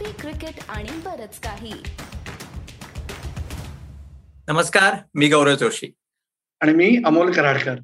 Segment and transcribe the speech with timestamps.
[0.00, 1.72] Coffee cricket आणि बरच काही.
[4.48, 5.90] नमस्कार मी गौरव जोशी.
[6.60, 7.76] आणि मी अमोल कराडकर.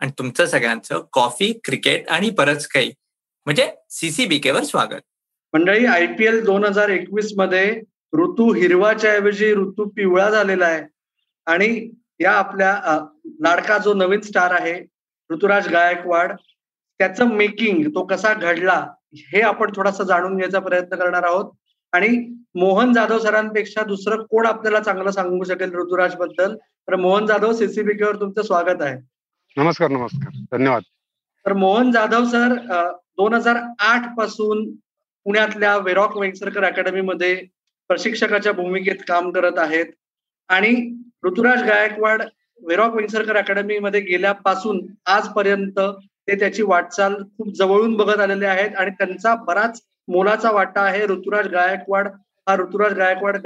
[0.00, 2.92] आणि तुमचं सगळ्यांचं कॉफी क्रिकेट आणि बरंच काही.
[3.46, 5.00] म्हणजे सीसीबीके वर स्वागत.
[5.52, 7.70] मंडळी आय पी एल दोन हजार एकवीसमध्ये
[8.14, 10.82] ऋतू हिरवाच्या ऐवजी ऋतू पिवळा झालेला आहे.
[11.46, 11.90] आणि
[12.20, 13.00] या आपल्या
[13.40, 14.80] लाडका जो नवीन स्टार आहे
[15.30, 16.32] ऋतुराज गायकवाड
[16.98, 21.52] त्याचं मेकिंग तो कसा घडला हे आपण थोडासा जाणून घ्यायचा प्रयत्न करणार आहोत.
[21.92, 22.08] आणि
[22.54, 26.56] मोहन जाधव सरांपेक्षा दुसरं कोण आपल्याला चांगलं सांगू शकेल ऋतुराजबद्दल?
[26.56, 28.96] तर मोहन जाधव सीसीबीके वर तुमचं स्वागत आहे.
[29.56, 30.58] नमस्कार नमस्कार.
[30.58, 30.82] धन्यवाद.
[31.46, 32.54] तर मोहन जाधव सर
[32.94, 34.70] दोन हजार आठपासून
[35.24, 37.46] पुण्यातल्या वेरॉक वेंगसरकर अकॅडमीमध्ये
[37.88, 39.86] प्रशिक्षकाच्या भूमिकेत काम करत आहेत.
[40.48, 42.22] आणि ऋतुराज गायकवाड
[42.62, 45.80] वेरॉक वेंगसरकर अकॅडमीमध्ये गेल्यापासून आजपर्यंत
[46.28, 51.46] ते त्याची वाटचाल खूप जवळून बघत आलेले आहेत आणि त्यांचा बराच मोलाचा वाटा आहे ऋतुराज
[51.48, 52.08] गायकवाड.
[52.48, 53.36] हा ऋतुराज गायकवाड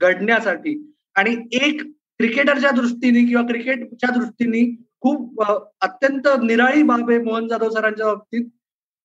[0.00, 1.80] घडण्यासाठी आणि एक
[2.18, 4.62] क्रिकेटरच्या दृष्टीने किंवा क्रिकेटच्या दृष्टीने
[5.00, 5.42] खूप
[5.80, 8.44] अत्यंत निराळी बाब आहे मोहन जाधव सरांच्या बाबतीत.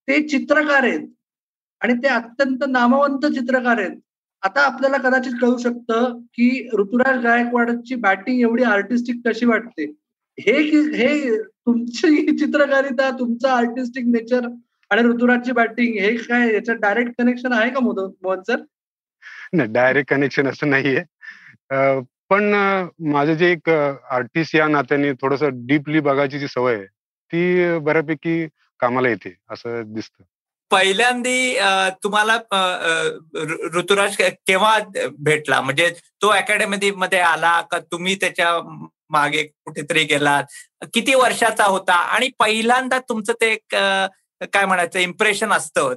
[0.08, 1.08] ते चित्रकार आहेत.
[1.82, 3.98] आणि ते अत्यंत नामवंत चित्रकार आहेत.
[4.44, 9.84] आता आपल्याला कदाचित कळू शकतं की ऋतुराज गायकवाडची बॅटिंग एवढी आर्टिस्टिक कशी वाटते?
[10.38, 10.62] हे
[10.96, 11.36] हे
[11.70, 14.48] तुमची चित्रकारिता तुमचं आर्टिस्टिक नेचर
[14.90, 18.60] आणि ऋतुराजची बॅटिंग हे काय याच्यात डायरेक्ट कनेक्शन आहे का मोद- मोहन सर
[19.54, 21.04] नाही डायरेक्ट कनेक्शन असं नाहीये.
[22.30, 22.54] पण
[23.00, 26.86] माझं जे एक आर्टिस्ट या नात्याने थोडस डीपली बघायची जी सवय आहे
[27.32, 28.48] ती बऱ्यापैकी
[28.80, 30.24] कामाला येते असं दिसतं.
[30.72, 31.58] पहिल्यांदी
[32.04, 32.38] तुम्हाला
[33.76, 34.78] ऋतुराज केव्हा
[35.20, 35.62] भेटला?
[35.62, 35.90] म्हणजे
[36.22, 38.52] तो अकॅडमी मध्ये आला का तुम्ही त्याच्या
[39.10, 40.44] मागे कुठेतरी गेलात.
[40.94, 41.94] किती वर्षाचा होता?
[41.94, 43.76] आणि पहिल्यांदा तुमचं ते एक,
[44.54, 45.94] काय म्हणायचं इम्प्रेशन असतं.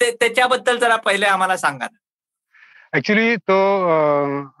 [0.00, 1.86] ते त्याच्याबद्दल जरा पहिले आम्हाला सांगा
[2.92, 3.56] ऍक्च्युली तो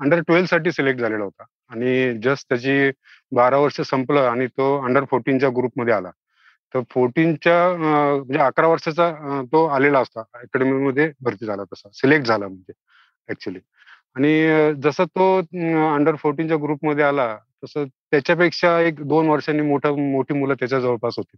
[0.00, 1.44] अंडर ट्वेल्वसाठी सिलेक्ट झालेला होता.
[1.70, 2.90] आणि जस्ट त्याची
[3.32, 6.10] बारा वर्ष संपलं आणि तो अंडर फोर्टीनच्या ग्रुपमध्ये आला.
[6.74, 10.20] तर फोर्टीनच्या म्हणजे अकरा वर्षाचा तो आलेला असता.
[10.34, 11.88] अकॅडमीमध्ये भरती झाला तसा.
[11.94, 12.72] सिलेक्ट झाला म्हणजे
[13.28, 13.58] ऍक्च्युली
[14.16, 15.36] आणि जसं तो
[15.94, 21.36] अंडर फोर्टीनच्या ग्रुपमध्ये आला तसं त्याच्यापेक्षा एक दोन वर्षांनी मोठा मोठी मुलं त्याच्या जवळपास होती.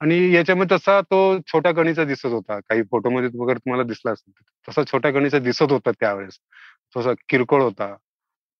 [0.00, 2.58] आणि याच्यामध्ये तसा तो छोट्या गणीचा दिसत होता.
[2.60, 4.32] काही फोटोमध्ये वगैरे तुम्हाला दिसला असेल
[4.68, 6.38] तसा छोट्या गणीचा दिसत होता त्यावेळेस.
[6.96, 7.94] तसा किरकोळ होता.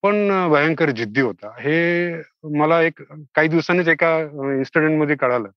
[0.02, 1.48] पण भयंकर जिद्दी होता.
[1.60, 2.14] हे
[2.58, 3.02] मला एक
[3.34, 4.18] काही दिवसांनीच एका
[4.58, 5.48] इन्सिडेंटमध्ये कळालं.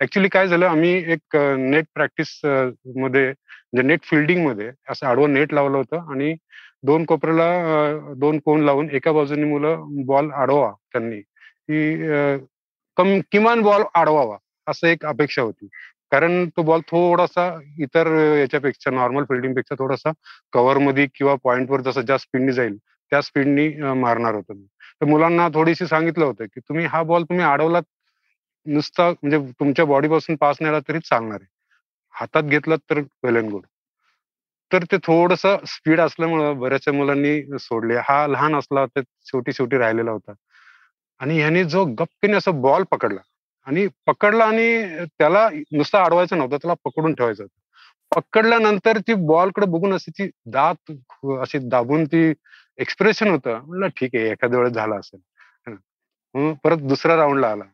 [0.00, 6.10] ऍक्च्युली काय झालं आम्ही एक नेट प्रॅक्टिसमध्ये म्हणजे नेट फिल्डिंगमध्ये असं आडवं नेट लावलं होतं
[6.12, 6.34] आणि
[6.82, 11.20] दोन कोपऱ्याला दोन कोण लावून एका बाजूने मुलं बॉल अडवा त्यांनी.
[11.20, 11.96] की
[12.96, 15.68] कम किमान बॉल अडवावा असं एक अपेक्षा होती.
[16.12, 17.46] कारण तो बॉल थोडासा
[17.80, 18.06] इतर
[18.38, 20.10] याच्यापेक्षा नॉर्मल फिल्डिंगपेक्षा थोडासा
[20.52, 22.76] कव्हरमध्ये किंवा पॉईंटवर जसं ज्या स्पीडनी जाईल
[23.12, 23.68] त्या स्पीडनी
[24.00, 24.66] मारणार होतो मी
[25.00, 27.82] तर मुलांना थोडीशी सांगितलं होतं की तुम्ही हा बॉल तुम्ही अडवलात
[28.66, 31.50] नुसता म्हणजे तुमच्या बॉडीपासून पास नेला तरी चालणार आहे.
[32.14, 33.62] हातात घेतलात तर वेल अँड गुड.
[34.72, 37.96] तर ते थोडस स्पीड असल्यामुळं बऱ्याचशा मुलांनी सोडले.
[38.08, 40.32] हा लहान असला तर शेवटी शेवटी राहिलेला होता.
[41.20, 43.20] आणि ह्याने जो गप्पीने असं बॉल पकडला
[43.66, 48.20] आणि पकडला आणि त्याला नुसता अडवायचं नव्हतं त्याला पकडून ठेवायचं होतं.
[48.20, 50.92] पकडल्यानंतर ती बॉलकडे बघून अशी ती दात
[51.40, 52.32] अशी दाबून ती
[52.78, 53.58] एक्सप्रेशन होतं.
[53.66, 55.20] म्हणलं ठीक आहे एखाद्या वेळेस झाला असेल.
[56.64, 57.64] परत दुसऱ्या राऊंडला आला.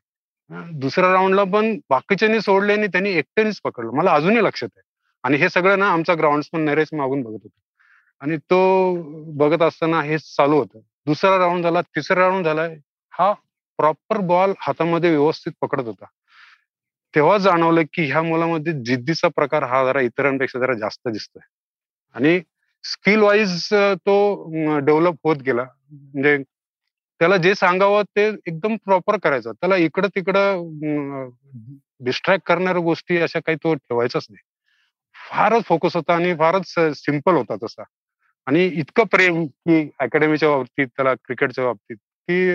[0.72, 3.90] दुसऱ्या राऊंडला पण बाकीच्यांनी सोडले आणि त्यांनी एकट्यानेच पकडलं.
[3.90, 4.87] मला अजूनही लक्षात आहे.
[5.24, 7.58] आणि हे सगळं ना आमचा ग्राउंड्समन नरेश मागून बघत होता.
[8.20, 8.94] आणि तो
[9.32, 10.78] बघत असताना हे चालू होतं.
[11.06, 12.62] दुसरा राऊंड झाला तिसरा राऊंड झाला
[13.12, 13.32] हा
[13.78, 16.04] प्रॉपर बॉल हातामध्ये व्यवस्थित पकडत होता.
[17.14, 21.42] तेव्हा जाणवलं की ह्या मुलामध्ये जिद्दीचा प्रकार हा जरा इतरांपेक्षा जरा जास्त दिसतोय.
[22.14, 22.40] आणि
[22.84, 24.44] स्किल वाईज तो
[24.78, 25.62] डेव्हलप होत गेला.
[25.92, 26.36] म्हणजे
[27.20, 29.52] त्याला जे सांगावं ते एकदम प्रॉपर करायचं.
[29.52, 31.28] त्याला इकडं तिकडं
[32.00, 34.42] डिस्ट्रॅक्ट करणाऱ्या गोष्टी अशा काही तो ठेवायचाच नाही.
[35.28, 37.82] फारच फोकस होता आणि फारच सिंपल होता तसा.
[38.46, 41.96] आणि इतकं प्रेम की अकॅडमीच्या बाबतीत त्याला क्रिकेटच्या बाबतीत
[42.28, 42.50] की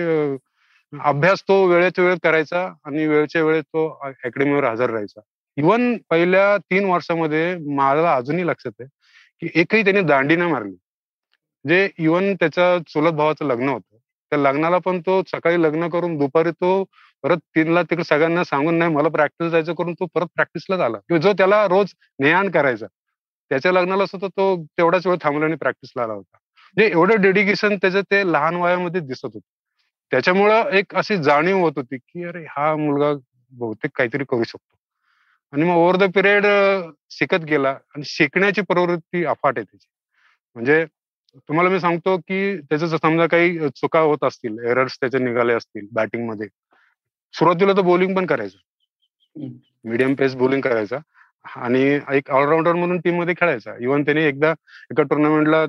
[0.92, 5.20] अभ्यास तो वेळेच्या वेळेत करायचा आणि वेळच्या वेळेत तो अकॅडमीवर हजर राहायचा.
[5.56, 8.88] इवन पहिल्या तीन वर्षामध्ये मला अजूनही लक्षात आहे
[9.42, 10.74] की एकही त्याने दांडी नाही मारली.
[11.64, 13.96] जे इवन त्याच्या चुलत भावाचं लग्न होतं
[14.32, 16.82] त्या लग्नाला पण तो सकाळी लग्न करून दुपारी तो
[17.24, 20.98] परत तिनला तिकडे सगळ्यांना सांगून नाही मला प्रॅक्टिस जायचं करून तो परत प्रॅक्टिसला आला.
[20.98, 22.86] किंवा जो त्याला रोज नेहान करायचा
[23.50, 26.36] त्याच्या लग्नाला सुद्धा तो तेवढाच वेळ थांबला आणि प्रॅक्टिसला आला होता.
[26.76, 29.38] म्हणजे एवढं डेडिकेशन त्याचं ते लहान वयामध्ये दिसत होतं.
[30.12, 33.12] त्याच्यामुळं एक अशी जाणीव होत होती की अरे हा मुलगा
[33.52, 34.76] बहुतेक काहीतरी करू शकतो.
[35.52, 36.46] आणि मग ओव्हर द पिरियड
[37.10, 39.86] शिकत गेला आणि शिकण्याची प्रवृत्ती अफाट आहे त्याची.
[40.54, 40.84] म्हणजे
[41.48, 46.46] तुम्हाला मी सांगतो की त्याचं समजा काही चुका होत असतील एरर्स त्याचे निघाले असतील बॅटिंगमध्ये
[47.34, 48.58] सुरुवातीला तर बॉलिंग पण करायचं.
[49.84, 50.98] मीडियम पेस बॉलिंग करायचा.
[51.44, 51.82] आणि
[52.12, 53.74] एक ऑलराऊंडर म्हणून टीममध्ये खेळायचा.
[53.80, 54.50] इव्हन त्यांनी एकदा
[54.90, 55.64] एका टुर्नामेंटला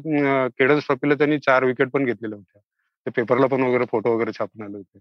[0.47, 2.61] केडन्स ट्रॉफीला त्यांनी चार विकेट पण घेतलेल्या होत्या.
[3.05, 4.99] ते पेपरला पण वगैरे फोटो वगैरे छापून आले होते.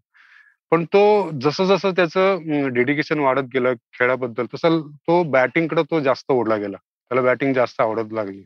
[0.73, 6.57] पण तो जसं जसं त्याचं डेडिकेशन वाढत गेलं खेळाबद्दल तसं तो बॅटिंगकडे तो जास्त ओढला
[6.57, 6.77] गेला.
[6.77, 8.45] त्याला बॅटिंग जास्त आवडत लागली.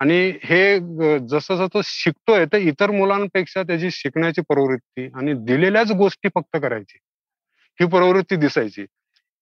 [0.00, 6.28] आणि हे जसं जसं तो शिकतोय तर इतर मुलांपेक्षा त्याची शिकण्याची प्रवृत्ती आणि दिलेल्याच गोष्टी
[6.34, 6.98] फक्त करायची.
[7.80, 8.84] ही प्रवृत्ती दिसायची.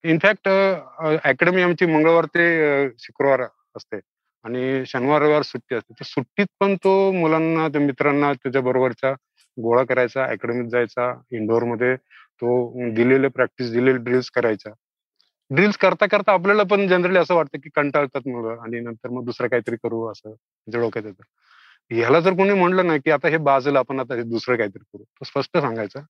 [0.05, 3.43] इनफॅक्ट अकॅडमी आमची मंगळवार ते शुक्रवार
[3.77, 3.99] असते
[4.45, 5.93] आणि शनिवार रविवार सुट्टी असते.
[6.01, 9.13] तर सुट्टीत पण तो मुलांना त्या मित्रांना त्याच्या बरोबरच्या
[9.59, 11.95] गोळा करायचा अकॅडमीत जायचा इंडोरमध्ये
[12.43, 14.71] तो दिलेले प्रॅक्टिस दिलेले ड्रिल्स करायचा.
[15.51, 19.49] ड्रिल्स करता करता आपल्याला पण जनरली असं वाटतं की कंटाळतात मुलं आणि नंतर मग दुसरं
[19.49, 20.35] काहीतरी करू असं
[20.67, 21.23] डोक्यात येतं.
[21.91, 25.03] ह्याला जर कोणी म्हणलं ना की आता हे बाजूला आपण आता हे दुसरं काहीतरी करू.
[25.03, 26.01] तर स्पष्ट सांगायचं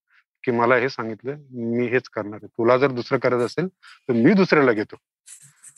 [0.47, 1.37] की मला हे सांगितलं
[1.75, 2.47] मी हेच करणार आहे.
[2.49, 4.97] तुला जर दुसरं करत असेल तर मी दुसऱ्याला घेतो.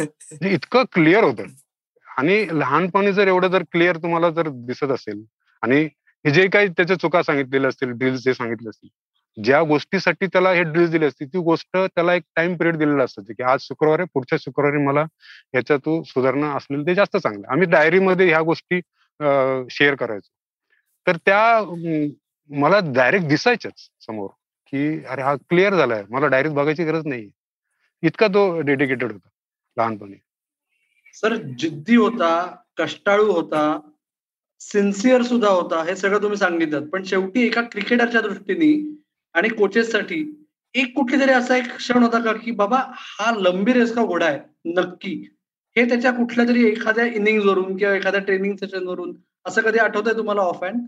[0.00, 1.44] म्हणजे इतकं क्लिअर होतं.
[2.06, 5.22] आणि लहानपणी जर एवढं जर क्लिअर तुम्हाला जर दिसत असेल
[5.62, 5.82] आणि
[6.24, 10.62] हे जे काही त्याच्या चुका सांगितलेल्या असतील ड्रिल्स जे सांगितले असतील ज्या गोष्टीसाठी त्याला हे
[10.62, 14.38] ड्रिल्स दिले असतील ती गोष्ट त्याला एक टाइम पिरियड दिलेला असतो की आज शुक्रवारी पुढच्या
[14.40, 15.04] शुक्रवारी मला
[15.54, 18.80] याच्यातून सुधारणा असलेली ते जास्त चांगलं आम्ही डायरीमध्ये ह्या गोष्टी
[19.70, 20.28] शेअर करायचो.
[21.06, 21.60] तर त्या
[22.50, 24.28] मला डायरेक्ट दिसायच्याच समोर.
[24.72, 26.04] की अरे हा क्लिअर झालाय.
[26.10, 27.30] मला डायरेक्ट बघायची गरज नाही
[28.02, 29.28] इतका तो डेडिकेटेड होता
[29.76, 30.16] लहानपणी.
[31.14, 33.80] सर जिद्दी होता कष्टाळू होता
[34.60, 36.86] सिन्सिअर सुद्धा होता हे सगळं तुम्ही सांगितलं.
[36.88, 38.72] पण शेवटी एका क्रिकेटरच्या दृष्टीने
[39.34, 43.94] आणि कोचेससाठी एक कुठली तरी असा एक क्षण होता का की बाबा हा लंबी रेस
[43.94, 44.38] का घोडा आहे?
[44.74, 45.14] नक्की.
[45.76, 49.14] हे त्याच्या कुठल्या तरी एखाद्या इनिंग वरून किंवा एखाद्या ट्रेनिंग सेशन वरून
[49.46, 50.80] असं कधी आठवतंय तुम्हाला ऑफ हँड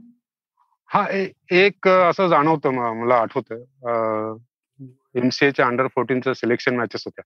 [0.91, 1.05] हा
[1.53, 2.71] एक असं जाणवतं
[3.01, 4.37] मला आठवतं
[5.15, 7.25] एमसीएच्या अंडर फोर्टीनच्या सिलेक्शन मॅचेस होत्या.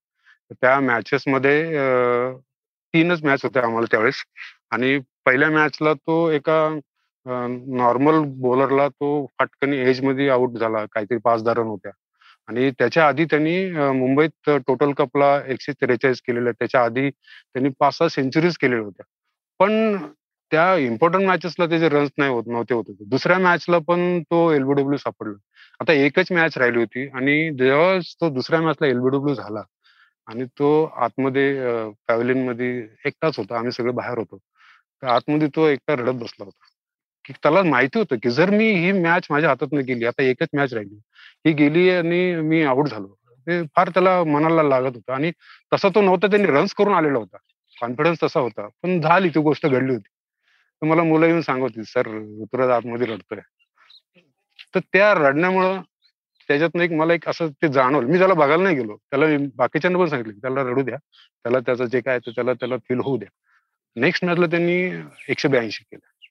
[0.53, 1.63] त्या मॅचेस मध्ये
[2.95, 4.23] तीनच मॅच होत्या आम्हाला त्यावेळेस.
[4.71, 6.59] आणि पहिल्या मॅचला तो एका
[7.77, 9.09] नॉर्मल बॉलरला तो
[9.39, 11.93] फाटकनी एजमध्ये आउट झाला काहीतरी पाच दहा रन होत्या.
[12.49, 13.57] आणि त्याच्या आधी त्यांनी
[13.99, 19.05] मुंबईत टोटल कपला एकशे त्रेचाळीस केलेल्या त्याच्या आधी त्यांनी पाच सहा सेंचुरीज केलेल्या होत्या.
[19.61, 19.97] पण
[20.53, 25.35] त्या इम्पॉर्टंट मॅचेसला त्याचे रन्स नाही होत नव्हते होत दुसऱ्या मॅचला पण तो एलबीडब्ल्यू सापडला.
[25.81, 29.63] आता एकच मॅच राहिली होती आणि जेव्हा तो दुसऱ्या मॅचला एलबीडब्ल्यू झाला
[30.27, 30.69] आणि तो
[31.05, 31.53] आतमध्ये
[32.09, 32.71] पॅव्हलिनमध्ये
[33.07, 34.39] एकटाच होता आम्ही सगळे बाहेर होतो.
[35.03, 36.67] तर आतमध्ये तो एकटा रडत बसला होता.
[37.25, 40.73] की त्याला माहिती होतं की जर मी ही मॅच माझ्या हातात गेली आता एकच मॅच
[40.75, 40.97] राहिली
[41.47, 43.07] ही गेली आणि मी आउट झालो.
[43.47, 45.31] ते फार त्याला मनाला लागत होतं आणि
[45.73, 47.37] तसा तो नव्हता त्यांनी रन्स करून आलेला होता.
[47.77, 48.69] कॉन्फिडन्स तसा होता.
[48.83, 50.09] पण झाली ती गोष्ट घडली होती.
[50.85, 52.07] तर मला मुलं येऊन सांगत होती सर
[52.41, 53.39] ऋतुराज आतमध्ये रडतोय.
[54.75, 55.81] तर त्या रडण्यामुळं
[56.49, 58.09] त्याच्यातनं एक मला एक असं ते जाणवलं.
[58.09, 59.27] मी त्याला बघायला नाही गेलो त्याला
[59.57, 60.97] बाकीच्यांना पण सांगितलं त्याला रडू द्या
[61.43, 63.29] त्याला त्याचं जे काय त्याला त्याला फील होऊ द्या.
[63.97, 64.93] नेक्स्ट मॅचला त्यांनी
[65.29, 66.27] एकशे ब्याऐंशी केलं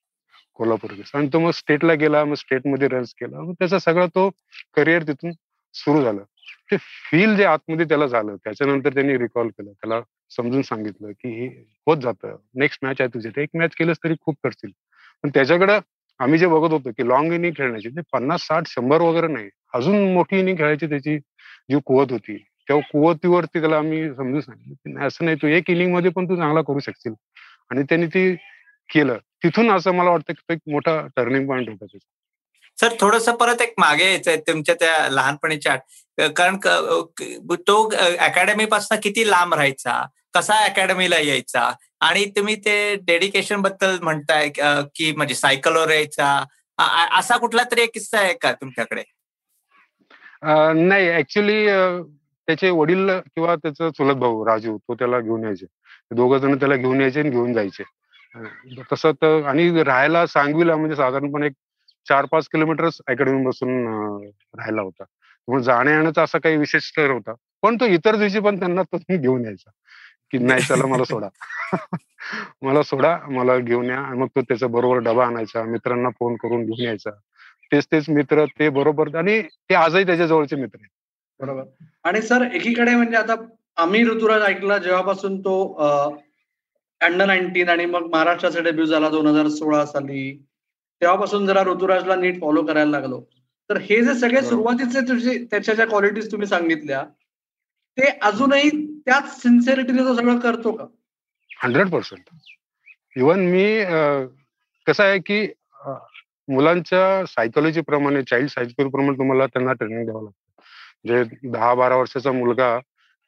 [0.54, 3.42] कोल्हापूर आणि तो मग स्टेटला गेला मग स्टेटमध्ये रन्स केला.
[3.42, 4.30] मग त्याचा सगळा तो
[4.76, 5.32] करिअर तिथून
[5.74, 6.24] सुरू झालं.
[6.72, 9.72] ते फील जे आतमध्ये त्याला झालं त्याच्यानंतर त्यांनी रिकॉल केलं.
[9.72, 10.00] त्याला
[10.30, 11.48] समजून सांगितलं की हे
[11.88, 12.36] होत जातं.
[12.56, 13.30] नेक्स्ट मॅच आहे तुझे.
[13.38, 14.72] एक मॅच केलंच तरी खूप करतील
[15.24, 15.80] पण त्याच्याकडं
[16.20, 19.50] आम्ही जे बघत होतो की लॉंग इनिंग खेळण्याची ते पन्नास साठ शंभर वगैरे नाही.
[19.74, 21.18] अजून मोठी इनिंग खेळायची त्याची
[21.70, 26.26] जी कुवत होती त्या कुवतीवरती त्याला आम्ही समजून सांगितलं असं नाही तू एक इनिंगमध्ये पण
[26.26, 27.14] तू चांगला करू शकशील.
[27.72, 28.34] आणि त्यांनी ती
[28.90, 29.18] केलं.
[29.44, 32.10] तिथून असं मला वाटतं की एक मोठा टर्निंग पॉईंट होता त्याचा.
[32.78, 35.76] सर थोडस परत एक मागे यायचंय तुमच्या त्या लहानपणीच्या
[36.18, 36.58] कारण
[37.68, 37.84] तो
[38.20, 40.02] अकॅडमी पासून किती लांब राहायचा?
[40.34, 41.72] कसा अकॅडमीला यायचा?
[42.02, 44.50] आणि तुम्ही ते डेडिकेशनबद्दल म्हणताय
[44.96, 46.44] की म्हणजे सायकलवर यायचा.
[47.20, 49.04] असा कुठला तरी एक किस्सा आहे का तुमच्याकडे?
[50.88, 51.66] नाही ऍक्च्युली
[52.48, 55.66] त्याचे वडील किंवा त्याचा चुलत भाऊ राजू तो त्याला घेऊन यायचे.
[56.12, 57.84] दोघ जण त्याला घेऊन यायचे आणि घेऊन जायचे.
[58.92, 61.54] तसं तर आणि राहायला सांगवीला म्हणजे साधारणपणे एक
[62.08, 63.86] चार पाच किलोमीटर अकॅडमी बसून
[64.58, 65.04] राहायला होता.
[65.48, 67.34] त्यामुळे जाण्या येण्याचा असा काही विशेष स्टर होता.
[67.62, 69.70] पण तो इतर दिवशी पण त्यांना तो घेऊन यायचा.
[70.32, 71.28] की नाही चला मला सोडा.
[72.62, 74.02] मला सोडा मला घेऊन या.
[74.02, 75.64] मग तो त्याचा बरोबर डबा आणायचा.
[75.64, 77.10] मित्रांना फोन करून घेऊन यायचा.
[77.72, 79.16] तेच तेच मित्र ते बरोबर.
[79.16, 80.90] आणि ते आजही त्याच्या जवळचे मित्र आहेत.
[81.40, 81.64] बरोबर.
[82.04, 83.36] आणि सर एकीकडे म्हणजे आता
[83.78, 85.74] आम्ही ऋतुराज ऐकला जेव्हापासून तो
[87.02, 90.46] अंडर नाईन्टीन आणि मग महाराष्ट्राचा डेब्यू झाला दोन हजार सोळा साली.
[91.02, 93.22] तेव्हापासून जरा ऋतुराजला नीट फॉलो करायला लागलो.
[93.70, 97.04] तर हे जे सगळे सुरुवातीचे तुझे त्याच्या ज्या क्वालिटीज तुम्ही सांगितल्या
[97.98, 98.70] ते अजूनही
[99.06, 100.86] त्याच सिन्सिअरिटीने तो सगळं करतो का?
[101.64, 102.30] हंड्रेड पर्सेंट
[103.16, 103.66] इवन मी
[104.88, 105.46] कसं आहे की
[106.48, 110.62] मुलांच्या सायकोलॉजी प्रमाणे चाइल्ड सायकोलॉजी प्रमाणे तुम्हाला त्यांना ट्रेनिंग द्यावं लागतं.
[111.06, 112.78] म्हणजे दहा बारा वर्षाचा मुलगा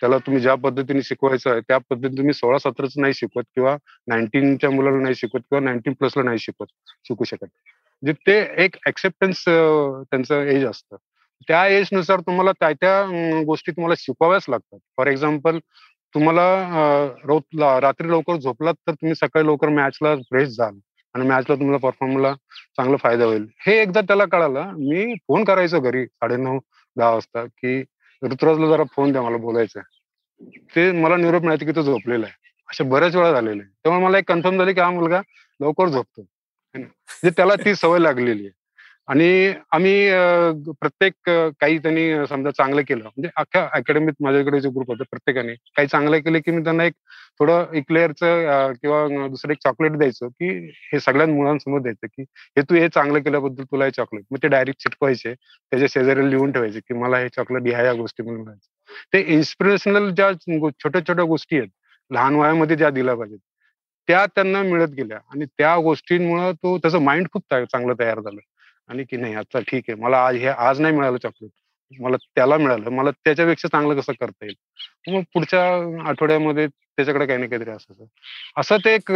[0.01, 3.75] त्याला तुम्ही ज्या पद्धतीने शिकवायचं आहे त्या पद्धतीने तुम्ही सोळा सतराच नाही शिकवत किंवा
[4.07, 6.67] नाईन्टीनच्या मुलाला नाही शिकवत किंवा नाईन्टीन प्लसला नाही शिकवत
[7.05, 7.45] शिकू शकत
[8.05, 10.95] म्हणजे ते एक एक्सेप्टन्स त्यांचं एज असतं.
[11.47, 14.77] त्या एजनुसार तुम्हाला त्या त्या गोष्टी तुम्हाला शिकवाव्याच लागतात.
[14.97, 15.57] फॉर एक्झाम्पल
[16.15, 20.77] तुम्हाला रात्री लवकर झोपलात तर तुम्ही सकाळी लवकर मॅचला फ्रेश जाल
[21.15, 22.33] आणि मॅचला तुम्हाला परफॉर्मला
[22.77, 23.45] चांगला फायदा होईल.
[23.67, 26.59] हे एकदा त्याला कळालं मी फोन करायचो घरी साडेनऊ
[26.97, 27.79] दहा वाजता की
[28.21, 29.79] ऋतुराजला जरा फोन द्या मला बोलायचं
[30.75, 32.43] ते मला निरोप मिळायचं की तो झोपलेला आहे.
[32.69, 35.21] अशा बऱ्याच वेळा झालेले तेव्हा त्यामुळे मला एक कन्फर्म झाले की हा मुलगा
[35.59, 36.25] लवकर झोपतो.
[36.77, 38.51] म्हणजे त्याला ती सवय लागलेली आहे.
[39.07, 41.13] आणि आम्ही प्रत्येक
[41.59, 46.19] काही त्यांनी समजा चांगलं केलं म्हणजे अख्ख्या अकॅडमीत माझ्याकडे जे ग्रुप होते प्रत्येकाने काही चांगलं
[46.19, 46.93] केलं की मी त्यांना एक
[47.39, 50.49] थोडं इक्लेअरचं किंवा दुसरं एक चॉकलेट द्यायचं की
[50.93, 52.21] हे सगळ्या मुलांसमोर द्यायचं की
[52.57, 56.51] हे तू हे चांगलं केल्याबद्दल तुला हे चॉकलेट मग ते डायरेक्ट चिटकवायचे त्याच्या शेजारी लिहून
[56.51, 58.55] ठेवायचे की मला हे चॉकलेट ह्या या गोष्टी म्हणून
[59.13, 61.69] ते इन्स्पिरेशनल ज्या छोट्या छोट्या गोष्टी आहेत
[62.11, 63.39] लहान वयामध्ये ज्या दिल्या पाहिजेत
[64.07, 65.17] त्या त्यांना मिळत गेल्या.
[65.31, 68.39] आणि त्या गोष्टींमुळे तो त्याचं माइंड खूप चांगलं तयार झालं.
[68.89, 69.95] आणि की नाही आता ठीक आहे.
[70.01, 71.51] मला आज हे आज नाही मिळालं चॉकलेट
[72.01, 72.89] मला त्याला मिळालं.
[72.89, 74.55] मला त्याच्यापेक्षा चांगलं कसं करता येईल?
[75.15, 75.63] मग पुढच्या
[76.09, 78.05] आठवड्यामध्ये त्याच्याकडे काही ना काहीतरी असायचं
[78.57, 78.77] असं.
[78.85, 79.11] ते एक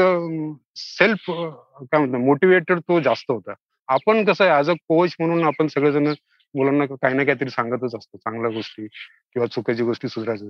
[0.77, 3.53] सेल्फ काय म्हणतो मोटिवेटेड तो जास्त होता.
[3.89, 6.07] आपण कसं आहे ऍज अ कोच म्हणून आपण सगळेजण
[6.55, 8.17] मुलांना काही ना काहीतरी सांगतच असतो.
[8.17, 10.47] चांगल्या गोष्टी किंवा चुकीची गोष्टी सुधारायच्या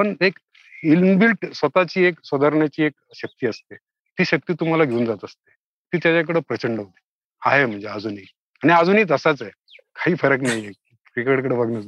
[0.00, 0.38] पण एक
[0.82, 3.74] इनबिल्ट स्वतःची एक सुधारण्याची एक शक्ती असते.
[3.74, 5.50] ती शक्ती तुम्हाला घेऊन जात असते.
[5.92, 6.98] ती त्याच्याकडे प्रचंड होते.
[7.42, 8.24] आहे म्हणजे अजूनही.
[8.62, 9.50] आणि अजूनही तसाच आहे.
[9.96, 10.70] काही फरक नाहीये.
[11.14, 11.80] क्रिकेटकडे बघणं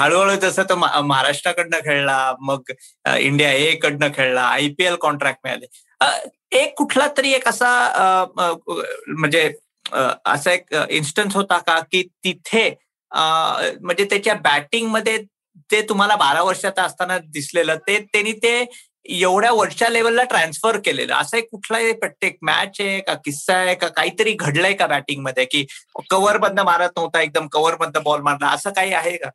[0.00, 2.70] हळूहळू जसं तो महाराष्ट्राकडनं खेळला मग
[3.18, 5.66] इंडिया ए कडनं खेळला आयपीएल कॉन्ट्रॅक्ट मिळाले.
[6.58, 8.24] एक कुठला तरी एक असा
[9.08, 9.52] म्हणजे
[10.26, 12.68] असा एक इन्स्टन्स होता का की तिथे
[13.12, 15.18] म्हणजे त्याच्या बॅटिंगमध्ये
[15.70, 18.64] ते तुम्हाला बारा वर्षाचा असताना दिसलेलं ते त्यांनी ते
[19.06, 21.14] एवढ्या वरच्या लेवलला ट्रान्सफर केलेलं.
[21.14, 25.64] असं एक कुठलाही प्रत्येक मॅच आहे का किस्सा आहे का काहीतरी घडलंय का बॅटिंगमध्ये की
[26.10, 29.30] कव्हर बंद मारत नव्हता एकदम कव्हर बंद बॉल मारला असं काही आहे का?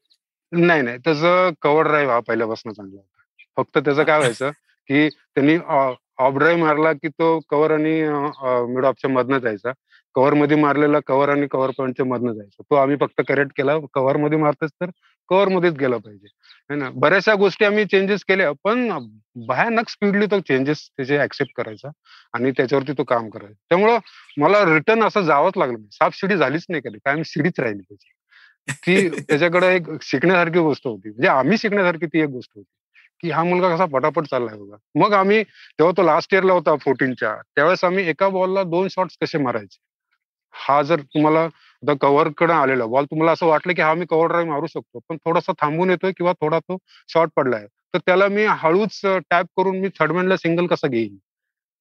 [0.52, 0.98] नाही नाही.
[0.98, 3.22] त्याचं कव्हर ड्राईव्ह हा पहिल्यापासून चांगला होता.
[3.58, 4.50] फक्त त्याचं काय व्हायचं
[4.90, 5.58] की त्यांनी
[6.18, 8.02] ऑफ ड्राईव्ह मारला की तो कव्हर आणि
[8.76, 9.72] मिड ऑफच्या मधनं जायचा.
[10.16, 12.64] कव्हरमध्ये मारलेला कव्हर आणि कव्हर पॉईंटच्या मधनं जायचा.
[12.70, 13.78] तो आम्ही फक्त करेक्ट केला.
[13.94, 14.90] कव्हरमध्ये मारतोच तर
[15.32, 16.28] मध्येच गेला पाहिजे.
[16.72, 16.90] है ना?
[16.94, 18.98] बऱ्याचशा गोष्टी आम्ही चेंजेस केल्या पण
[19.36, 21.90] भयानक स्पीडली तो चेंजेस त्याचे ऍक्सेप्ट करायचा
[22.34, 23.66] आणि त्याच्यावरती तो काम करायचा.
[23.70, 23.98] त्यामुळं
[24.38, 25.88] मला रिटर्न असं जावंच लागलं नाही.
[25.92, 26.98] साफ शिडी झालीच नाही कधी.
[26.98, 28.12] कायम शिडीच राहिली त्याची.
[28.72, 31.10] ती त्याच्याकडे एक शिकण्यासारखी गोष्ट होती.
[31.10, 32.72] म्हणजे आम्ही शिकण्यासारखी ती एक गोष्ट होती.
[33.22, 34.76] की हा मुलगा कसा पटापट चाललाय बघा.
[34.96, 39.38] मग आम्ही तेव्हा तो लास्ट इयरला होता फोर्टीनच्या त्यावेळेस आम्ही एका बॉलला दोन शॉट्स कसे
[39.38, 39.78] मारायचे?
[40.54, 41.48] हा जर तुम्हाला
[41.86, 45.18] द कव्हरकडे आलेला बॉल तुम्हाला असं वाटलं की हा मी कव्हर ड्राईव्ह मारू शकतो पण
[45.26, 46.78] थोडासा थांबून येतोय किंवा थोडा तो
[47.10, 47.66] शॉर्ट पडलाय.
[47.94, 51.18] तर त्याला मी हळूच टॅप करून मी थर्डमॅनला सिंगल कसा घेईन?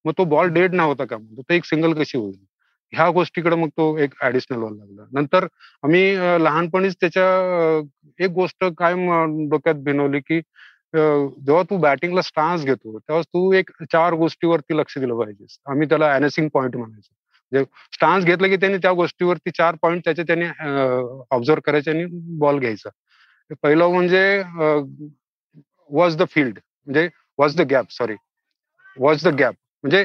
[0.04, 2.36] मग तो बॉल डेड ना होता का तो एक सिंगल कशी होईल?
[2.92, 5.04] ह्या गोष्टीकडे मग तो एक ऍडिशनल व्हायला लागला.
[5.12, 5.44] नंतर
[5.84, 6.02] आम्ही
[6.44, 7.24] लहानपणीच त्याच्या
[8.24, 10.40] एक गोष्ट कायम डोक्यात भिनवली की
[10.96, 15.58] जेव्हा तू बॅटिंगला स्टान्स घेतो तेव्हा तू एक चार गोष्टीवरती लक्ष दिलं पाहिजेस.
[15.66, 17.14] आम्ही त्याला अॅनेसिंग पॉईंट म्हणायचो.
[17.94, 20.46] स्टान्स घेतलं की त्यांनी त्या गोष्टीवरती चार पॉईंट त्याचे त्यांनी
[21.30, 22.04] ऑब्झर्व करायचे आणि
[22.38, 22.90] बॉल घ्यायचा.
[23.62, 24.42] पहिलं म्हणजे
[25.90, 27.08] वॉज द फील्ड म्हणजे
[27.38, 28.14] watch the gap sorry
[28.96, 30.04] watch the gap म्हणजे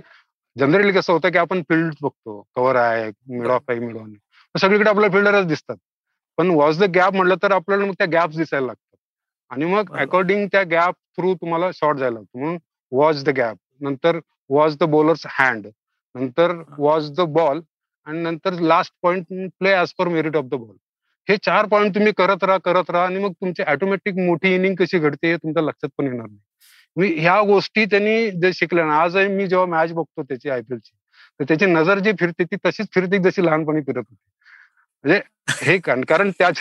[0.56, 4.14] जनरली कसं होतं की आपण फील्ड बघतो कव्हर आहे मिड ऑफ आहे मिड ऑन
[4.56, 5.76] सगळीकडे आपल्याला फिल्डरच दिसतात.
[6.38, 8.96] पण वॉज द गॅप म्हटलं तर आपल्याला मग त्या गॅप दिसायला लागतात.
[9.52, 12.40] आणि मग अकॉर्डिंग त्या गॅप थ्रू तुम्हाला शॉर्ट जायला लागतो.
[12.40, 12.58] म्हणून
[12.92, 15.68] वॉज द गॅप नंतर वॉज द बॉलर्स हँड
[16.20, 17.62] नंतर वॉज द बॉल
[18.08, 19.26] आणि नंतर last point
[19.60, 20.76] play as per merit of the ball
[21.28, 25.00] हे चार पॉईंट तुम्ही करत राहा करत राहा आणि मग तुमची ऑटोमॅटिक मोठी इनिंग कशी
[25.00, 26.40] घडते हे तुमच्या लक्षात पण येणार नाही.
[26.98, 30.92] मी ह्या गोष्टी त्यांनी जे शिकल्या ना आजही मी जेव्हा मॅच बघतो त्याची आयपीएलची
[31.40, 34.16] तर त्याची नजर जी फिरते ती तशीच फिरते जशी लहानपणी फिरत होती.
[35.04, 35.22] म्हणजे
[35.66, 36.60] हे कारण त्याच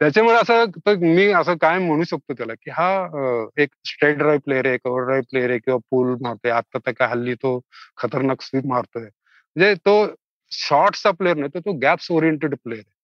[0.00, 4.76] त्याच्यामुळे असं मी असं काय म्हणू शकतो त्याला की हा एक स्ट्रेट ड्राईव्ह प्लेअर आहे
[4.84, 6.50] कव्हर ड्राईव्ह प्लेअर आहे किंवा पूल मारतोय.
[6.52, 7.58] आता तर काय हल्ली तो
[7.96, 9.02] खतरनाक स्वीप मारतोय.
[9.02, 10.06] म्हणजे तो
[10.52, 12.94] शॉर्टचा प्लेअर नाही तर तो गॅप्स ओरिएंटेड प्लेअर आहे.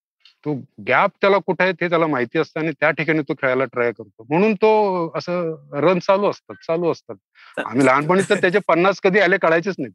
[0.47, 0.55] तो
[0.89, 4.27] गॅप त्याला कुठे आहे ते त्याला माहिती असतं आणि त्या ठिकाणी तो खेळायला ट्राय करतो.
[4.31, 7.17] म्हणून तो असं रन चालू असतात चालू असतात.
[7.67, 9.93] आम्ही लहानपणी तर त्याचे पन्नास कधी आले कळायचेच नाही.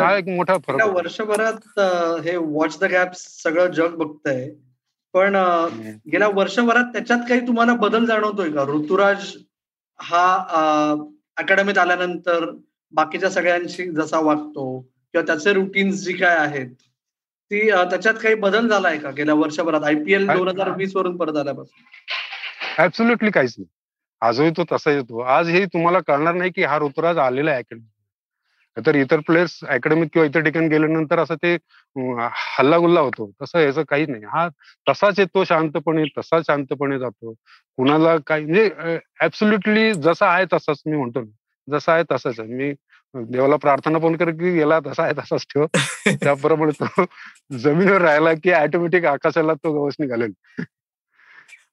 [0.00, 1.78] हा एक मोठा फरक वर्षभरात
[2.24, 4.50] हे वॉच द गॅप सगळं जग बघतंय.
[5.14, 5.36] पण
[6.12, 8.64] गेल्या वर्षभरात त्याच्यात काही तुम्हाला बदल जाणवतोय का?
[8.68, 9.32] ऋतुराज
[10.00, 10.94] हा
[11.38, 12.50] अकॅडमीत आल्यानंतर
[12.92, 16.68] बाकीच्या सगळ्यांशी जसा वागतो किंवा त्याचे रुटीन्स जी काय आहेत
[17.50, 19.82] ती त्याच्यात काही बदल झालाय का गेल्या वर्षभरात?
[19.84, 21.84] आयपीएल दोन हजार वीस वरून परत आल्यापासून.
[22.84, 23.68] ऍब्सोल्युटली काहीच नाही.
[24.22, 25.18] आजही तो तसा येतो.
[25.20, 27.86] आज हे तुम्हाला कळणार नाही की हा ऋतुराज आलेला आहे अकॅडमी
[28.76, 31.54] तर इतर प्लेयर्स अकॅडमीत किंवा इतर ठिकाणी गेल्यानंतर असं ते
[32.58, 33.30] हल्लागुल्ला होतो.
[33.42, 34.24] तसं याचं काही नाही.
[34.24, 34.48] हा
[34.86, 37.32] तसाच येतो शांतपणे तसाच शांतपणे जातो.
[37.78, 41.30] कुणाला काही म्हणजे ऍब्सोल्युटली जसा आहे तसाच मी म्हणतो ना.
[41.68, 42.48] जसा आहे तसाच आहे.
[42.54, 42.72] मी
[43.14, 45.66] देवाला प्रार्थना पण कर की गेला तसा आहे तसाच ठेव.
[46.22, 47.04] त्याप्रमाणे तो
[47.58, 50.32] जमिनीवर राहिला की ऑटोमॅटिक आकाशाला तो गवस निघालेल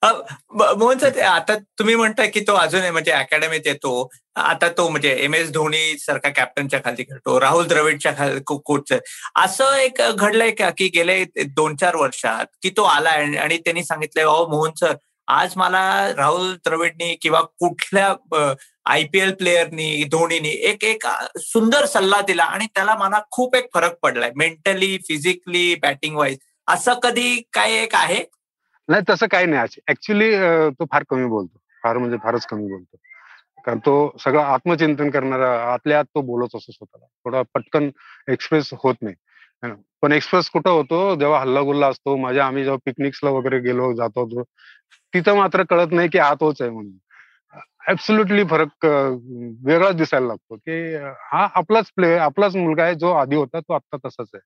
[0.04, 4.10] मोहन सर आता तुम्ही म्हणताय की तो अजूनही म्हणजे अकॅडमीत येतो.
[4.36, 8.94] आता तो म्हणजे एम एस धोनी सारखा कॅप्टनच्या खाली खेळतो राहुल द्रविडच्या खाली कोच
[9.36, 11.24] असं एक घडलंय का की गेले
[11.56, 14.94] दोन चार वर्षात की तो आलाय आणि त्यांनी सांगितलंय अहो मोहन सर
[15.28, 15.82] आज मला
[16.18, 18.14] राहुल द्रविडनी किंवा कुठल्या
[18.86, 21.06] आयपीएल प्लेयरनी धोनीनी एक एक
[21.44, 26.38] सुंदर सल्ला दिला आणि त्याला मला खूप एक फरक पडलाय मेंटली फिजिकली बॅटिंग वाईज
[26.68, 28.24] असं कधी काय एक आहे?
[28.90, 29.80] नाही तसं काही नाही.
[29.90, 30.32] ऍक्च्युली
[30.80, 31.60] तो फार कमी बोलतो.
[31.84, 32.98] फार म्हणजे फारच कमी बोलतो.
[33.66, 37.06] कारण तो सगळं आत्मचिंतन करणारा आतल्या आत तो बोलत असतो स्वतःला.
[37.26, 37.90] थोडा पटकन
[38.32, 39.16] एक्सप्रेस होत नाही.
[40.02, 41.16] पण एक्सप्रेस कुठं होतो?
[41.20, 44.44] जेव्हा हल्लागुल्ला असतो माझ्या आम्ही जेव्हा पिकनिक्सला वगैरे गेलो जातो
[45.14, 46.92] तिथं मात्र कळत नाही की आत होच आहे म्हणून.
[47.90, 48.86] ऍब्सोल्युटली फरक
[49.66, 50.96] वेगळाच दिसायला लागतो की
[51.32, 54.42] हा आपलाच प्ले आपलाच मुलगा आहे जो आधी होता तो आता तसाच आहे.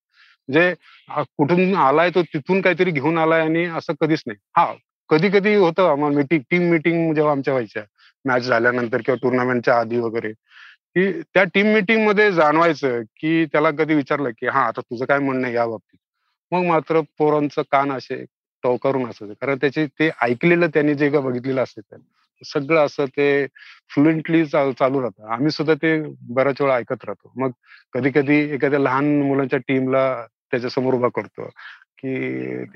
[0.50, 4.38] म्हणजे कुठून आलाय तो तिथून काहीतरी घेऊन आलाय आणि असं कधीच नाही.
[4.58, 4.74] हा
[5.10, 7.84] कधी कधी होतं आम्हाला मीटिंग टीम मिटिंग जेव्हा आमच्या व्हायच्या
[8.26, 10.32] मॅच झाल्यानंतर किंवा टुर्नामेंटच्या आधी वगैरे
[10.96, 15.46] की त्या टीम मिटिंगमध्ये जाणवायचं की त्याला कधी विचारलं की हा आता तुझं काय म्हणणं
[15.48, 15.98] आहे या बाबतीत?
[16.52, 18.24] मग मात्र पोरांचं कान असे
[18.64, 19.34] टवकारून असायचं.
[19.42, 21.98] कारण त्याचे ते ऐकलेलं त्यांनी जे काय बघितलेलं असायचं
[22.46, 23.46] सगळं असं ते
[23.92, 25.28] फ्लुएंटली चालू राहतं.
[25.34, 25.96] आम्ही सुद्धा ते
[26.34, 27.32] बऱ्याच वेळा ऐकत राहतो.
[27.36, 27.52] मग
[27.94, 30.06] कधी कधी एखाद्या लहान मुलांच्या टीमला
[30.52, 31.50] त्याच्यासमोर उभा करतो
[31.98, 32.12] की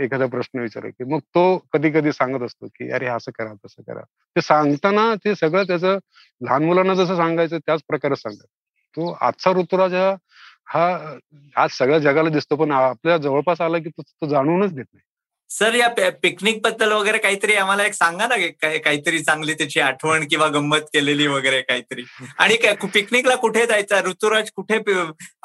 [0.04, 3.82] एखादा प्रश्न विचार की मग तो कधी कधी सांगत असतो की अरे असं करा तसं
[3.82, 4.02] करा.
[4.36, 5.98] ते सांगताना ते सगळं त्याचं
[6.42, 8.46] लहान मुलांना जसं सांगायचं त्याच प्रकारे सांगत
[8.98, 9.94] तो आजचा ऋतुराज
[10.68, 10.86] हा
[11.56, 15.02] आज सगळ्या जगाला दिसतो पण आपल्या जवळपास आला की तो जाणूनच देत नाही.
[15.58, 15.88] सर या
[16.22, 21.62] पिकनिकबद्दल वगैरे काहीतरी आम्हाला एक सांगा ना काहीतरी चांगली त्याची आठवण किंवा गंमत केलेली वगैरे
[21.62, 22.04] काहीतरी.
[22.40, 22.58] आणि
[22.94, 24.00] पिकनिकला कुठे जायचा?
[24.06, 24.80] ऋतुराज कुठे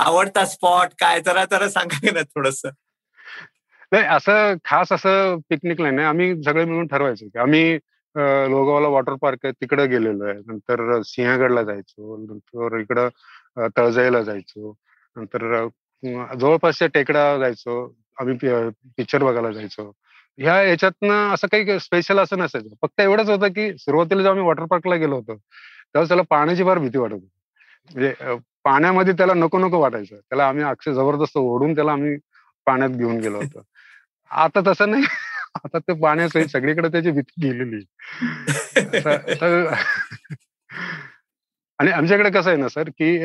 [0.04, 1.20] आवडता स्पॉट काय?
[1.26, 2.60] जरा जरा सांगा ना थोडस.
[3.92, 7.74] नाही असं खास असं पिकनिकला नाही आम्ही सगळे मिळून ठरवायचो की आम्ही
[8.50, 10.38] लोगावाला वॉटर पार्क आहे तिकडे गेलेलो आहे.
[10.46, 13.08] नंतर सिंहगडला जायचो नंतर इकडं
[13.76, 14.74] तळजाईला जायचो.
[15.16, 15.66] नंतर
[16.40, 17.86] जवळपासच्या टेकडा जायचो.
[18.18, 18.36] आम्ही
[18.96, 19.90] पिक्चर बघायला जायचो.
[20.38, 22.68] ह्या याच्यातनं असं काही स्पेशल असं नसायचं.
[22.82, 26.78] फक्त एवढंच होतं की सुरुवातीला जेव्हा आम्ही वॉटर पार्कला गेलो होतो तेव्हा त्याला पाण्याची फार
[26.78, 27.28] भीती वाटत होती.
[27.90, 30.16] म्हणजे पाण्यामध्ये त्याला नको नको वाटायचं.
[30.16, 32.16] त्याला आम्ही अक्षर जबरदस्त ओढून त्याला आम्ही
[32.66, 33.62] पाण्यात घेऊन गेलो होतो.
[34.30, 35.04] आता तसं नाही.
[35.64, 37.84] आता ते पाण्यात सगळीकडे त्याची भीती गेलेली.
[41.78, 43.16] आणि आमच्याकडे कसं आहे ना सर की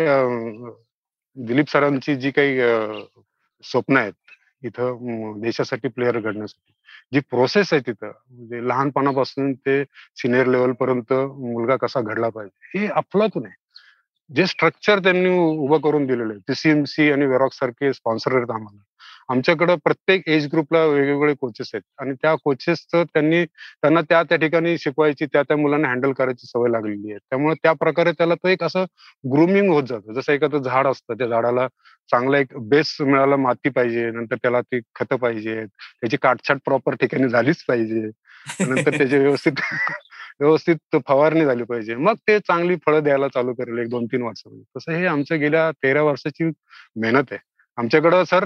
[1.38, 2.60] दिलीप सरांची जी काही
[3.64, 4.14] स्वप्न आहेत
[4.64, 6.74] इथं देशासाठी प्लेअर घडण्यासाठी.
[7.14, 9.84] जी प्रोसेस आहे तिथं म्हणजे लहानपणापासून ते
[10.16, 13.56] सिनियर लेवल पर्यंत मुलगा कसा घडला पाहिजे हे अफलातून आहे.
[14.30, 18.85] जे स्ट्रक्चर त्यांनी उभं करून दिलेलं आहे सीएमसी आणि वेरॉक्स सारखे स्पॉन्सर आहेत आम्हाला.
[19.30, 21.84] आमच्याकडं प्रत्येक एज ग्रुपला वेगवेगळे कोचेस आहेत.
[22.00, 26.70] आणि त्या कोचेसचं त्यांनी त्यांना त्या त्या ठिकाणी शिकवायची त्या त्या मुलांना हँडल करायची सवय
[26.72, 27.18] लागलेली आहे.
[27.20, 28.86] त्यामुळे त्या प्रकारे त्याला तो एक असं
[29.24, 30.14] ग्रुमिंग होत जातं.
[30.14, 31.68] जसं एखादं झाड असतं त्या झाडाला
[32.10, 37.30] चांगला एक बेस मिळायला माती पाहिजे नंतर त्याला ती खतं पाहिजे त्याची काटछाट प्रॉपर ठिकाणी
[37.30, 38.02] झालीच पाहिजे
[38.62, 39.54] नंतर त्याचे व्यवस्थित
[40.40, 41.96] व्यवस्थित फवारणी झाली पाहिजे.
[41.96, 44.64] मग ते चांगली फळं द्यायला चालू करेल एक दोन तीन वर्षामध्ये.
[44.78, 46.50] तसं हे आमच्या गेल्या तेरा वर्षाची
[46.96, 47.40] मेहनत आहे.
[47.78, 48.44] आमच्याकडं सर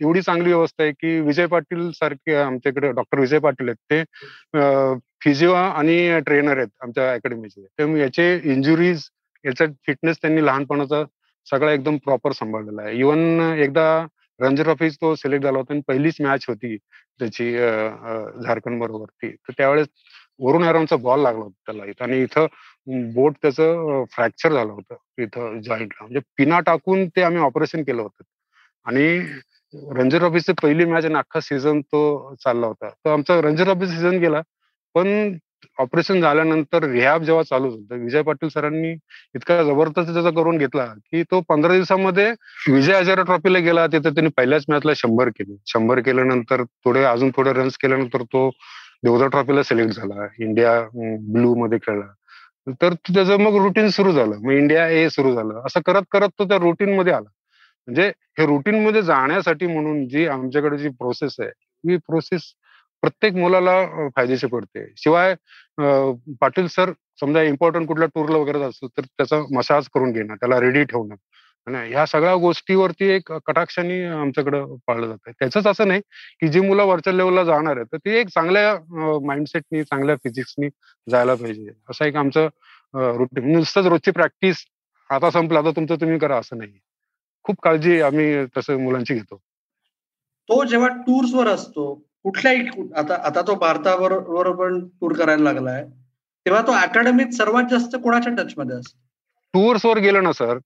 [0.00, 3.76] एवढी चांगली व्यवस्था आहे की विजय पाटील सारखे आमच्याकडे डॉक्टर विजय पाटील आहेत.
[3.90, 9.02] ते फिजिओ आणि ट्रेनर आहेत आमच्या अकॅडमीचे तर याचे इंजुरीज
[9.44, 11.02] याचा फिटनेस त्यांनी लहानपणाचा
[11.46, 12.98] सगळा एकदम प्रॉपर सांभाळलेला आहे.
[12.98, 14.06] इवन एकदा
[14.40, 19.86] रणजी ट्रॉफीज तो सिलेक्ट झाला होता आणि पहिलीच मॅच होती त्याची झारखंड बरोबरती तर त्यावेळेस
[20.40, 22.04] वरुण आरामचा बॉल लागला होता त्याला इथं.
[22.04, 22.46] आणि इथं
[23.14, 26.02] बोट त्याचं फ्रॅक्चर झालं होतं इथं जॉईंटला.
[26.02, 28.24] म्हणजे पिना टाकून ते आम्ही ऑपरेशन केलं होतं.
[28.86, 29.18] आणि
[29.96, 32.88] रणजी ट्रॉफीची पहिली मॅच आणि अख्खा सीझन तो चालला होता.
[32.88, 34.40] तर आमचा रणजी ट्रॉफी सीझन गेला
[34.94, 35.36] पण
[35.78, 38.90] ऑपरेशन झाल्यानंतर रिहॅब जेव्हा चालू होतं विजय पाटील सरांनी
[39.34, 42.30] इतका जबरदस्त त्याचा करून घेतला की तो पंधरा दिवसामध्ये
[42.68, 43.86] विजय हजारा ट्रॉफीला गेला.
[43.86, 45.56] तिथे त्यांनी पहिल्याच मॅचला शंभर केले.
[45.66, 48.48] शंभर केल्यानंतर थोडे अजून थोडे रन्स केल्यानंतर तो
[49.04, 50.26] देवदा ट्रॉफीला सिलेक्ट झाला.
[50.38, 50.80] इंडिया
[51.32, 52.12] ब्लू मध्ये खेळला.
[52.82, 54.36] तर त्याचं मग रुटीन सुरू झालं.
[54.42, 55.60] मग इंडिया ए सुरू झालं.
[55.66, 57.28] असं करत करत तो त्या रुटीन मध्ये आला.
[57.88, 61.48] म्हणजे हे रुटीन मध्ये जाण्यासाठी म्हणून जी आमच्याकडे जी प्रोसेस आहे
[61.84, 62.42] ही प्रोसेस
[63.02, 64.84] प्रत्येक मुलाला फायदेशीर पडते.
[64.96, 65.34] शिवाय
[66.40, 70.84] पाटील सर समजा इम्पॉर्टंट कुठल्या टूरला वगैरे असेल तर त्याचा मसाज करून घेणं त्याला रेडी
[70.84, 71.14] ठेवणं.
[71.68, 75.32] आणि ह्या सगळ्या गोष्टीवरती एक कटाक्षाने आमच्याकडे पाळलं जात आहे.
[75.40, 76.00] त्याच असं नाही
[76.40, 78.74] की जी मुलं वरच्या लेवलला जाणार आहे तर ती एक चांगल्या
[79.26, 80.68] माइंडसेटनी चांगल्या फिजिक्सनी
[81.06, 81.70] जायला पाहिजे.
[81.90, 82.48] असं एक आमचं
[83.16, 84.64] रुटीन नुसतंच रोजची प्रॅक्टिस
[85.10, 86.78] आता संपलं आता तुमचं तुम्ही करा असं नाही
[87.44, 89.36] खूप काळजी आम्ही तसं मुलांची घेतो.
[90.48, 95.84] तो जेव्हा टूर्स वर असतो कुठल्याही आता आता तो भारताबरोबर पण टूर करायला लागलाय
[96.46, 98.98] तेव्हा तो अकॅडमीत सर्वात जास्त कोणाच्या टच मध्ये असतो?
[99.54, 100.58] टूर्स वर गेलो ना सर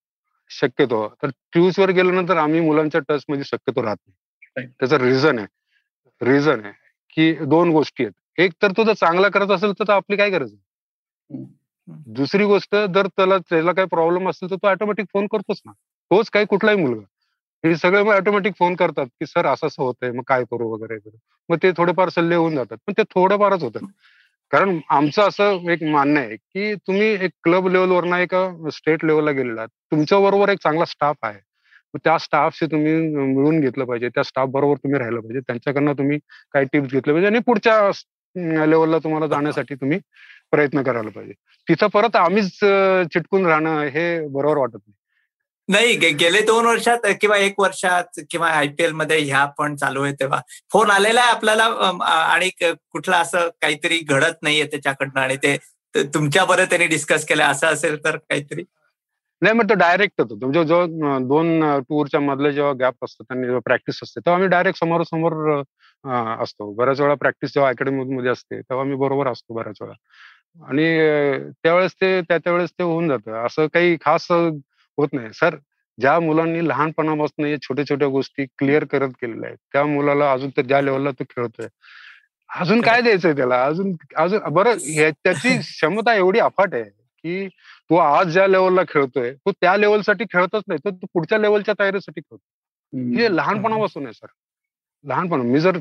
[0.60, 1.08] शक्यतो.
[1.22, 4.66] तर टूर्स वर गेल्यानंतर आम्ही मुलांच्या टच मध्ये शक्यतो राहत नाही.
[4.80, 5.46] त्याचं रिझन आहे.
[6.20, 6.72] रिझन आहे
[7.10, 8.12] की दोन गोष्टी आहेत.
[8.38, 11.44] एक तर तो जर चांगला करत असेल तर आपली काय गरज आहे?
[11.88, 15.72] दुसरी गोष्ट जर त्याला त्याला काही प्रॉब्लेम असेल तर तो ऑटोमॅटिक फोन करतोच ना.
[16.10, 17.02] तोच काही कुठलाही मुलगा.
[17.64, 20.98] हे सगळे मग ऑटोमॅटिक फोन करतात की सर असं असं होतंय मग काय करू वगैरे?
[21.48, 22.76] मग ते थोडेफार सल्ले होऊन जातात.
[22.86, 23.82] पण ते थोडेफारच होतात
[24.52, 29.64] कारण आमचं असं एक मान्य आहे की तुम्ही एक क्लब लेवलवर एका स्टेट लेवलला गेलेला
[29.66, 31.38] तुमच्या बरोबर एक चांगला स्टाफ आहे.
[32.04, 32.92] त्या स्टाफशी तुम्ही
[33.34, 34.08] मिळून घेतलं पाहिजे.
[34.08, 35.40] त्या स्टाफ बरोबर तुम्ही राहिलं पाहिजे.
[35.40, 36.18] त्यांच्याकडनं तुम्ही
[36.52, 39.98] काही टिप्स घेतले पाहिजे आणि पुढच्या लेवलला तुम्हाला जाण्यासाठी तुम्ही
[40.52, 41.32] प्रयत्न करायला पाहिजे.
[41.68, 42.58] तिथं परत आम्हीच
[43.14, 44.92] चिटकून राहणं हे बरोबर वाटत नाही.
[45.68, 50.40] नाही गेले दोन वर्षात किंवा एक वर्षात किंवा आयपीएलमध्ये ह्या पण चालू आहे तेव्हा.
[50.72, 51.64] फोन आलेला आहे आपल्याला
[52.04, 55.56] आणि कुठलं असं काहीतरी घडत नाहीये त्याच्याकडनं आणि ते
[55.94, 57.42] तुमच्या बरोबर त्यांनी डिस्कस केलं.
[57.44, 58.62] असं असेल तर काहीतरी.
[59.42, 60.34] नाही मग तो डायरेक्ट होतो.
[60.36, 60.84] म्हणजे जो
[61.28, 65.62] दोन टूरच्या मधले जेव्हा गॅप असतो त्यांनी जेव्हा प्रॅक्टिस असते तेव्हा आम्ही डायरेक्ट समोरासमोर
[66.42, 66.72] असतो.
[66.74, 69.94] बऱ्याच वेळा प्रॅक्टिस जेव्हा अकॅडमी मध्ये असते तेव्हा मी बरोबर असतो बऱ्याच वेळा.
[70.68, 70.84] आणि
[71.62, 73.44] त्यावेळेस ते त्या त्यावेळेस ते होऊन जातं.
[73.46, 74.26] असं काही खास
[74.98, 75.28] होत नाही.
[75.34, 75.56] सर
[75.98, 80.62] ज्या मुलांनी लहानपणापासून या छोट्या छोट्या गोष्टी क्लिअर करत गेलेल्या आहेत त्या मुलाला अजून तर
[80.62, 81.66] ज्या लेवलला तो खेळतोय
[82.50, 83.64] अजून काय द्यायचंय त्याला?
[83.64, 84.74] अजून अजून बरं
[85.24, 87.48] त्याची क्षमता एवढी अफाट आहे की
[87.90, 92.20] तो आज ज्या लेवलला खेळतोय तो त्या लेवलसाठी खेळतच नाही तर तो पुढच्या लेवलच्या तयारीसाठी
[92.20, 94.26] खेळतो हे लहानपणापासून आहे सर.
[95.04, 95.76] लहानपण मी जर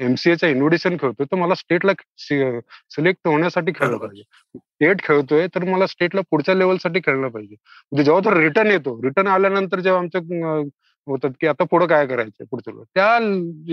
[0.00, 4.22] एमसीएच्या इन्व्हिटेशन खेळतोय तर मला स्टेटला सिलेक्ट होण्यासाठी खेळलं पाहिजे.
[4.58, 7.54] स्टेट खेळतोय तर मला स्टेटला पुढच्या लेवलसाठी खेळलं पाहिजे.
[7.92, 10.20] म्हणजे जेव्हा तो रिटर्न येतो रिटर्न आल्यानंतर जेव्हा आमच्या
[11.06, 13.18] होतात की आता पुढे काय करायचंय पुढचं त्या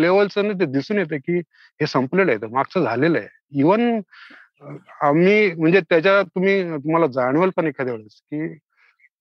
[0.01, 1.37] लेवलचं ते दिसून येतं की
[1.81, 3.27] हे संपलेलं आहे मागचं झालेलं आहे.
[3.59, 3.99] इवन
[5.01, 8.47] आम्ही म्हणजे त्याच्या तुम्ही तुम्हाला जाणवल पण एखाद्या वेळेस की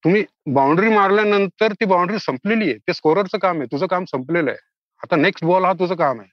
[0.04, 2.78] तुम्ही बाउंड्री मारल्यानंतर ती बाउंड्री संपलेली आहे.
[2.78, 3.66] ते स्कोररचं काम आहे.
[3.72, 4.58] तुझं काम संपलेलं आहे.
[5.02, 6.28] आता नेक्स्ट बॉल हा तुझं काम आहे.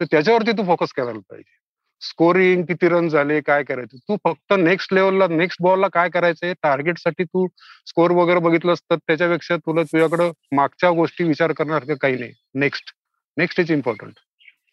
[0.00, 1.56] तर त्याच्यावरती तू फोकस करायला पाहिजे.
[2.02, 3.96] स्कोरिंग किती रन झाले काय करायचं?
[3.98, 6.52] तू फक्त नेक्स्ट लेवलला नेक्स्ट बॉलला काय करायचंय?
[6.62, 7.46] टार्गेटसाठी तू
[7.86, 12.32] स्कोर वगैरे बघितलं तर त्याच्यापेक्षा तुला तुझ्याकडं मागच्या गोष्टी विचार करणार काही नाही.
[12.54, 12.94] नेक्स्ट
[13.36, 14.12] नेक्स्ट इज इम्पॉर्टंट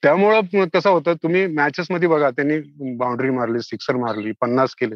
[0.03, 2.57] त्यामुळं कसं होतं तुम्ही मॅचेस मध्ये बघा त्यांनी
[2.97, 4.95] बाउंड्री मारली सिक्सर मारली पन्नास केले.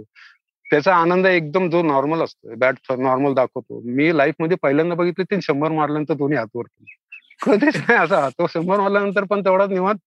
[0.66, 3.82] त्याचा आनंद एकदम जो नॉर्मल असतो बॅट नॉर्मल दाखवतो.
[3.86, 6.99] मी लाईफमध्ये पहिल्यांदा बघितलं ते शंभर मारल्यानंतर दोन्ही हातवर केले.
[7.46, 9.98] कधीच नाही असा तो शंभर मारल्यानंतर पण तेवढाच निवांत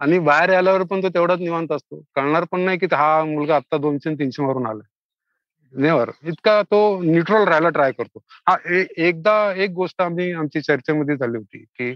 [0.00, 2.00] आणि बाहेर आल्यावर पण तो तेवढाच निवांत असतो.
[2.14, 4.86] कळणार पण नाही की हा मुलगा आता दोनशे तीनशे मारून आलाय.
[5.74, 8.18] नेवर इतका तो न्यूट्रल राहायला ट्राय करतो.
[8.48, 8.56] हा
[8.96, 11.90] एकदा एक गोष्ट आम्ही आमची चर्चेमध्ये झाली होती की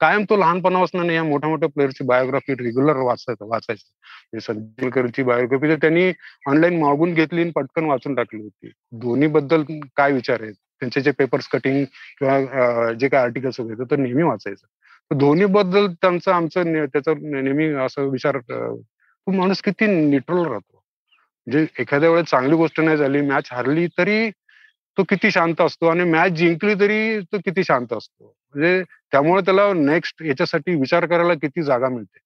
[0.00, 3.46] कायम तो लहानपणापासून या मोठ्या मोठ्या प्लेअरची बायोग्राफी रेग्युलर वाचायचं.
[3.48, 6.08] वाचायचं सचिनकरची बायोग्राफी तर त्यांनी
[6.48, 8.70] ऑनलाईन मागून घेतली आणि पटकन वाचून टाकली होती.
[9.00, 9.62] दोन्ही बद्दल
[9.96, 10.54] काय विचार आहेत?
[10.80, 11.84] त्यांचे जे पेपर्स कटिंग
[12.18, 14.66] किंवा जे काय आर्टिकल्स वगैरे तर नेहमी वाचायचं.
[15.10, 20.82] दोन्ही बद्दल त्यांचं आमचं त्याचा नेहमी असं विचार तो माणूस किती निट्रोल राहतो.
[21.46, 24.30] म्हणजे एखाद्या वेळेस चांगली गोष्ट नाही झाली मॅच हरली तरी
[24.96, 28.35] तो किती शांत असतो आणि मॅच जिंकली तरी तो किती शांत असतो.
[28.54, 28.82] म्हणजे
[29.12, 32.18] त्यामुळे त्याला नेक्स्ट याच्यासाठी विचार करायला किती जागा मिळते.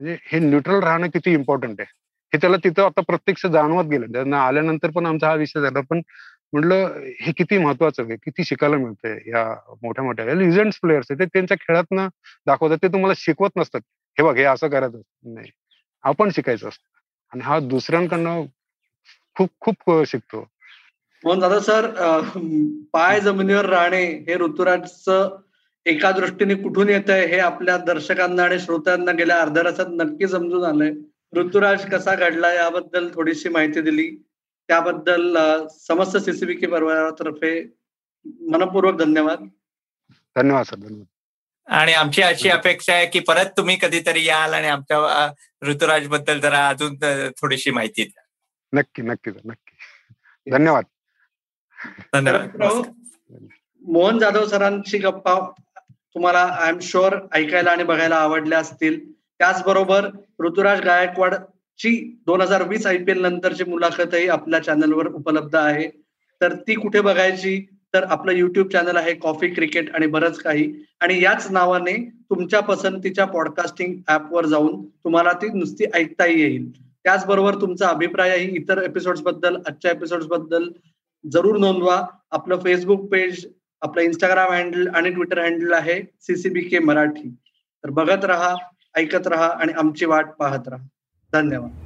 [0.00, 1.92] म्हणजे हे न्यूट्रल राहणं किती इम्पॉर्टंट आहे.
[2.32, 4.06] हे त्याला तिथं आता प्रत्यक्ष जाणवत गेलं.
[4.06, 5.80] त्यांना आल्यानंतर पण आमचा हा विषय झाला.
[5.80, 6.00] पण
[6.52, 8.16] म्हटलं हे किती महत्वाचं आहे.
[8.16, 11.20] किती शिकायला मिळतंय या मोठ्या मोठ्या लिजंड्स प्लेयर्स आहेत.
[11.20, 12.08] ते त्यांच्या खेळातनं
[12.46, 12.76] दाखवतात.
[12.82, 13.80] ते तुम्हाला शिकवत नसतात.
[14.18, 15.50] हे बघ हे असं करायचं नाही.
[16.02, 16.88] आपण शिकायचं असतं.
[17.32, 18.42] आणि हा दुसऱ्यांकडनं
[19.34, 20.48] खूप खूप शिकतो.
[21.24, 21.90] म्हणून दादा सर?
[22.92, 25.36] पाय जमिनीवर राहणे हे ऋतुराजचं
[25.86, 30.64] एका दृष्टीने कुठून येत आहे हे आपल्या दर्शकांना आणि श्रोत्यांना गेल्या अर्ध्या तासात नक्की समजून
[30.64, 30.92] आलंय.
[31.34, 34.16] ऋतुराज कसा घडला याबद्दल थोडीशी माहिती दिली.
[34.68, 35.38] त्याबद्दल
[35.80, 37.64] समस्त सीसीबी परिवारातर्फे
[38.26, 39.38] मनपूर्वक धन्यवाद.
[40.36, 40.76] धन्यवाद सर.
[40.76, 41.06] धन्यवाद.
[41.66, 46.98] आणि आमची अशी अपेक्षा आहे की परत तुम्ही कधीतरी याल आणि आमच्या ऋतुराजबद्दल जरा अजून
[47.40, 48.22] थोडीशी माहिती द्या.
[48.80, 49.40] नक्की नक्की सर.
[49.44, 50.50] नक्की.
[50.50, 50.84] धन्यवाद.
[52.12, 52.82] धन्यवाद.
[53.80, 55.52] मोहन जाधव सरांची गप्पा
[56.16, 59.12] तुम्हाला आय एम शुअर ऐकायला आणि बघायला आवडल्या असतील.
[59.12, 60.06] त्याचबरोबर
[60.40, 61.34] ऋतुराज गायकवाड
[61.78, 65.88] ची दोन हजार वीस आय पी एल नंतरची मुलाखतही आपल्या चॅनलवर उपलब्ध आहे.
[66.40, 67.66] तर ती कुठे बघायची?
[67.94, 70.72] तर आपलं युट्यूब चॅनल आहे कॉफी क्रिकेट आणि बरंच काही.
[71.00, 76.70] आणि याच नावाने तुमच्या पसंतीच्या पॉडकास्टिंग ऍपवर जाऊन तुम्हाला ती नुसती ऐकताही येईल.
[77.04, 80.68] त्याचबरोबर तुमचा अभिप्रायही इतर एपिसोड्सबद्दल आजच्या एपिसोड्सबद्दल
[81.32, 82.06] जरूर नोंदवा.
[82.30, 83.46] आपलं फेसबुक पेज
[83.82, 87.36] आपलं इंस्टाग्राम हँडल आणि ट्विटर हँडल आहे सीसीबी के मराठी.
[87.84, 88.56] तर बघत राहा
[88.94, 90.86] ऐकत राहा आणि आमची वाट पाहत राहा.
[91.32, 91.85] धन्यवाद.